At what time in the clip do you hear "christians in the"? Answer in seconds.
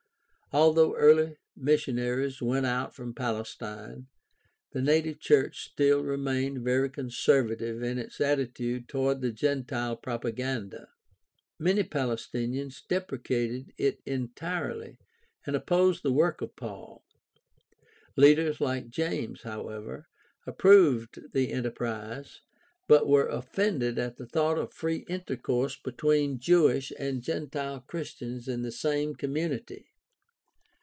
27.79-28.71